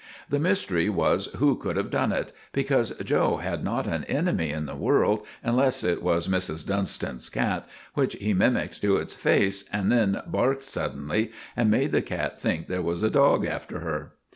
[0.29, 4.65] The mystery was who could have done it, because 'Joe' had not an enemy in
[4.65, 6.65] the world, unless it was Mrs.
[6.65, 12.01] Dunstan's cat, which he mimicked to its face and then barked suddenly and made the
[12.01, 14.13] cat think there was a dog after her.